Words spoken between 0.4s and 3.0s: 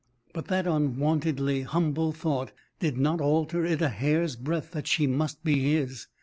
that unwontedly humble thought did